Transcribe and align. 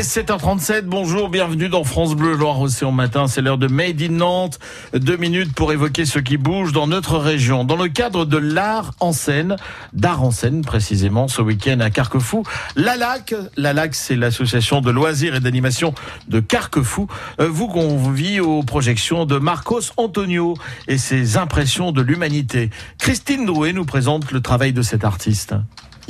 est 0.00 0.16
7h37, 0.16 0.84
bonjour, 0.86 1.28
bienvenue 1.28 1.68
dans 1.68 1.84
France 1.84 2.14
Bleu 2.14 2.34
Loire-Océan 2.34 2.90
Matin. 2.90 3.26
C'est 3.26 3.42
l'heure 3.42 3.58
de 3.58 3.66
Made 3.66 4.00
in 4.00 4.12
Nantes. 4.12 4.58
Deux 4.94 5.18
minutes 5.18 5.52
pour 5.52 5.72
évoquer 5.72 6.06
ce 6.06 6.18
qui 6.18 6.38
bouge 6.38 6.72
dans 6.72 6.86
notre 6.86 7.18
région. 7.18 7.64
Dans 7.64 7.76
le 7.76 7.88
cadre 7.88 8.24
de 8.24 8.38
l'art 8.38 8.92
en 9.00 9.12
scène, 9.12 9.56
d'art 9.92 10.22
en 10.22 10.30
scène 10.30 10.62
précisément, 10.62 11.28
ce 11.28 11.42
week-end 11.42 11.80
à 11.80 11.90
Carquefou, 11.90 12.44
la 12.76 12.96
LAC, 12.96 13.34
la 13.58 13.74
LAC 13.74 13.94
c'est 13.94 14.16
l'association 14.16 14.80
de 14.80 14.90
loisirs 14.90 15.34
et 15.34 15.40
d'animation 15.40 15.92
de 16.28 16.40
Carquefou, 16.40 17.06
euh, 17.38 17.48
vous 17.50 17.68
convie 17.68 18.40
aux 18.40 18.62
projections 18.62 19.26
de 19.26 19.36
Marcos 19.36 19.92
Antonio 19.98 20.54
et 20.88 20.96
ses 20.96 21.36
impressions 21.36 21.92
de 21.92 22.00
l'humanité. 22.00 22.70
Christine 22.98 23.44
Drouet 23.44 23.74
nous 23.74 23.84
présente 23.84 24.32
le 24.32 24.40
travail 24.40 24.72
de 24.72 24.80
cet 24.80 25.04
artiste. 25.04 25.54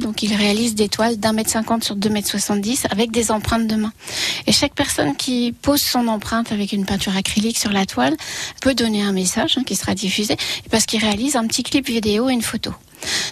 Donc 0.00 0.22
il 0.22 0.34
réalise 0.34 0.74
des 0.74 0.88
toiles 0.88 1.18
d'un 1.18 1.32
mètre 1.32 1.50
cinquante 1.50 1.84
sur 1.84 1.94
deux 1.94 2.08
mètres 2.08 2.28
soixante-dix 2.28 2.86
avec 2.90 3.10
des 3.10 3.30
empreintes 3.30 3.66
de 3.66 3.76
main. 3.76 3.92
Et 4.46 4.52
chaque 4.52 4.74
personne 4.74 5.14
qui 5.14 5.52
pose 5.52 5.80
son 5.80 6.08
empreinte 6.08 6.52
avec 6.52 6.72
une 6.72 6.86
peinture 6.86 7.16
acrylique 7.16 7.58
sur 7.58 7.70
la 7.70 7.86
toile 7.86 8.16
peut 8.62 8.74
donner 8.74 9.02
un 9.02 9.12
message 9.12 9.58
hein, 9.58 9.62
qui 9.64 9.76
sera 9.76 9.94
diffusé 9.94 10.36
parce 10.70 10.86
qu'il 10.86 11.00
réalise 11.00 11.36
un 11.36 11.46
petit 11.46 11.62
clip 11.62 11.86
vidéo 11.86 12.28
et 12.28 12.32
une 12.32 12.42
photo. 12.42 12.72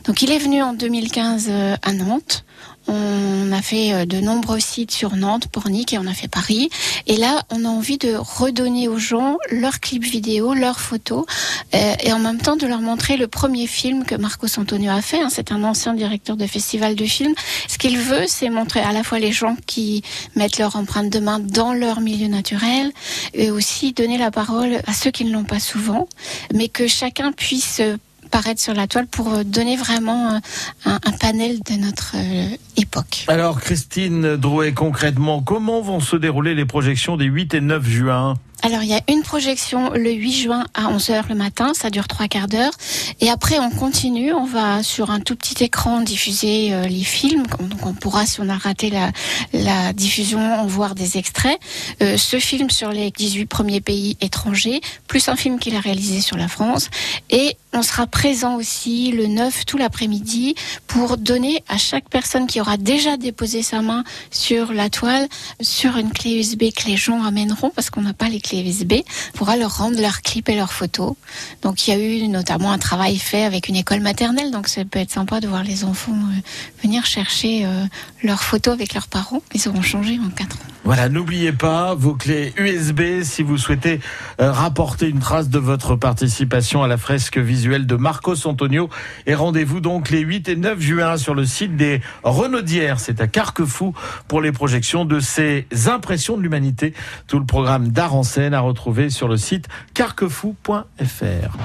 Donc 0.08 0.22
il 0.22 0.32
est 0.32 0.38
venu 0.38 0.62
en 0.62 0.72
2015 0.72 1.48
euh, 1.50 1.76
à 1.82 1.92
Nantes. 1.92 2.46
On 2.86 3.52
a 3.52 3.60
fait 3.60 3.92
euh, 3.92 4.06
de 4.06 4.18
nombreux 4.20 4.58
sites 4.58 4.90
sur 4.90 5.16
Nantes, 5.16 5.48
Pornic 5.48 5.92
et 5.92 5.98
on 5.98 6.06
a 6.06 6.14
fait 6.14 6.28
Paris. 6.28 6.70
Et 7.06 7.18
là, 7.18 7.42
on 7.50 7.66
a 7.66 7.68
envie 7.68 7.98
de 7.98 8.14
redonner 8.16 8.88
aux 8.88 8.96
gens 8.96 9.36
leurs 9.50 9.80
clips 9.80 10.04
vidéo, 10.04 10.54
leurs 10.54 10.80
photos, 10.80 11.26
euh, 11.74 11.94
et 12.02 12.10
en 12.14 12.20
même 12.20 12.38
temps 12.38 12.56
de 12.56 12.66
leur 12.66 12.80
montrer 12.80 13.18
le 13.18 13.28
premier 13.28 13.66
film 13.66 14.06
que 14.06 14.14
Marcos 14.14 14.58
Antonio 14.58 14.90
a 14.90 15.02
fait. 15.02 15.20
Hein. 15.20 15.28
C'est 15.30 15.52
un 15.52 15.62
ancien 15.62 15.92
directeur 15.92 16.38
de 16.38 16.46
festival 16.46 16.94
de 16.94 17.04
films. 17.04 17.34
Ce 17.68 17.77
qu'il 17.77 17.98
veut, 17.98 18.24
c'est 18.27 18.48
montrer 18.48 18.80
à 18.80 18.92
la 18.92 19.02
fois 19.02 19.18
les 19.18 19.32
gens 19.32 19.56
qui 19.66 20.02
mettent 20.36 20.58
leur 20.58 20.77
empreinte 20.77 21.10
de 21.10 21.18
main 21.18 21.38
dans 21.38 21.74
leur 21.74 22.00
milieu 22.00 22.28
naturel, 22.28 22.92
et 23.34 23.50
aussi 23.50 23.92
donner 23.92 24.16
la 24.16 24.30
parole 24.30 24.80
à 24.86 24.94
ceux 24.94 25.11
qui 25.11 25.27
ne 25.27 25.33
l'ont 25.33 25.44
pas 25.44 25.61
souvent, 25.61 26.08
mais 26.55 26.68
que 26.68 26.86
chacun 26.86 27.30
puisse 27.30 27.83
paraître 28.28 28.60
sur 28.60 28.74
la 28.74 28.86
toile 28.86 29.06
pour 29.06 29.32
euh, 29.32 29.44
donner 29.44 29.76
vraiment 29.76 30.34
euh, 30.34 30.38
un, 30.84 31.12
panel 31.20 31.58
de 31.60 31.74
notre 31.74 32.14
euh, 32.16 32.56
époque. 32.76 33.24
Alors 33.28 33.60
Christine 33.60 34.36
Drouet, 34.36 34.72
concrètement, 34.72 35.42
comment 35.42 35.80
vont 35.82 36.00
se 36.00 36.16
dérouler 36.16 36.54
les 36.54 36.64
projections 36.64 37.16
des 37.16 37.24
8 37.24 37.54
et 37.54 37.60
9 37.60 37.86
juin? 37.86 38.34
Alors 38.62 38.83
il 38.83 38.89
y 38.89 38.95
a 38.95 39.01
une 39.09 39.23
projection 39.23 39.91
le 39.91 40.11
8 40.11 40.33
juin 40.33 40.67
à 40.75 40.92
11h 40.92 41.28
le 41.28 41.34
matin, 41.37 41.73
ça 41.75 41.91
dure 41.91 42.09
trois 42.09 42.27
quarts 42.27 42.48
d'heure. 42.48 42.73
Et 43.20 43.31
après 43.31 43.59
on 43.59 43.70
continue, 43.70 44.33
on 44.33 44.45
va 44.45 44.83
sur 44.83 45.11
un 45.11 45.20
tout 45.20 45.37
petit 45.37 45.62
écran 45.62 46.01
diffuser 46.01 46.73
euh, 46.73 46.83
les 46.84 47.05
films. 47.05 47.45
Donc 47.61 47.86
on 47.86 47.92
pourra, 47.95 48.27
si 48.27 48.41
on 48.41 48.48
a 48.48 48.56
raté 48.56 48.91
la, 48.91 49.92
diffusion, 49.92 50.41
en 50.41 50.67
voir 50.67 50.95
des 50.95 51.19
extraits. 51.19 51.59
Euh, 52.03 52.17
ce 52.17 52.39
film 52.39 52.69
sur 52.70 52.91
les 52.91 53.11
18 53.11 53.47
premiers 53.47 53.81
pays 53.81 54.17
étrangers, 54.20 54.81
plus 55.06 55.29
un 55.29 55.36
film 55.36 55.59
qu'il 55.59 55.77
a 55.77 55.81
réalisé 55.81 56.20
sur 56.20 56.36
la 56.36 56.48
France. 56.48 56.91
Et 57.31 57.56
on 57.73 57.83
sera 57.83 58.06
présent 58.06 58.56
aussi 58.56 59.12
le 59.12 59.27
9 59.27 59.67
tout 59.67 59.79
l'après-midi 59.79 60.55
pour 60.86 61.17
donner 61.17 61.62
à 61.69 61.77
chaque 61.77 62.09
personne 62.09 62.47
qui 62.47 62.61
aura 62.61 62.77
déjà 62.77 63.17
déposé 63.17 63.62
sa 63.62 63.83
main 63.83 64.05
sur 64.31 64.73
la 64.73 64.91
toile, 64.91 65.29
sur 65.61 65.97
une 65.97 66.11
clé 66.11 66.39
USB 66.39 66.73
que 66.75 66.86
les 66.86 66.97
gens 66.97 67.23
amèneront 67.23 67.70
parce 67.70 67.91
qu'on 67.91 68.03
n'a 68.03 68.14
pas 68.14 68.29
les 68.29 68.41
clés 68.48 68.62
USB, 68.62 68.94
pourra 69.34 69.56
leur 69.56 69.77
rendre 69.77 70.00
leurs 70.00 70.22
clips 70.22 70.48
et 70.48 70.56
leurs 70.56 70.72
photos. 70.72 71.14
Donc 71.62 71.86
il 71.86 71.91
y 71.91 71.96
a 71.96 71.98
eu 71.98 72.28
notamment 72.28 72.72
un 72.72 72.78
travail 72.78 73.16
fait 73.18 73.44
avec 73.44 73.68
une 73.68 73.77
école 73.77 74.00
maternelle, 74.00 74.50
donc 74.50 74.68
ça 74.68 74.84
peut 74.84 74.98
être 74.98 75.10
sympa 75.10 75.40
de 75.40 75.48
voir 75.48 75.64
les 75.64 75.84
enfants 75.84 76.12
euh, 76.12 76.40
venir 76.82 77.05
chercher 77.06 77.64
euh, 77.64 77.84
leurs 78.22 78.42
photos 78.42 78.74
avec 78.74 78.94
leurs 78.94 79.08
parents. 79.08 79.42
Ils 79.55 79.68
auront 79.68 79.82
changé 79.82 80.18
en 80.18 80.30
4 80.30 80.56
ans. 80.56 80.77
Voilà, 80.89 81.11
n'oubliez 81.11 81.53
pas 81.53 81.94
vos 81.94 82.14
clés 82.14 82.55
USB 82.56 83.20
si 83.22 83.42
vous 83.42 83.58
souhaitez 83.58 84.00
euh, 84.41 84.50
rapporter 84.50 85.06
une 85.06 85.19
trace 85.19 85.50
de 85.50 85.58
votre 85.58 85.96
participation 85.96 86.83
à 86.83 86.89
la 86.89 86.96
fresque 86.96 87.36
visuelle 87.36 87.86
de 87.86 87.95
Marcos 87.95 88.46
Antonio. 88.46 88.89
Et 89.27 89.35
rendez-vous 89.35 89.80
donc 89.80 90.08
les 90.08 90.20
8 90.20 90.48
et 90.48 90.57
9 90.57 90.80
juin 90.80 91.18
sur 91.18 91.35
le 91.35 91.45
site 91.45 91.77
des 91.77 92.01
Renaudières. 92.23 93.01
C'est 93.01 93.20
à 93.20 93.27
Carquefou 93.27 93.92
pour 94.29 94.40
les 94.40 94.51
projections 94.51 95.05
de 95.05 95.20
ces 95.20 95.67
impressions 95.89 96.39
de 96.39 96.42
l'humanité. 96.42 96.95
Tout 97.27 97.39
le 97.39 97.45
programme 97.45 97.89
d'art 97.89 98.14
en 98.14 98.23
scène 98.23 98.55
à 98.55 98.61
retrouver 98.61 99.11
sur 99.11 99.29
le 99.29 99.36
site 99.36 99.68
carquefou.fr. 99.92 101.57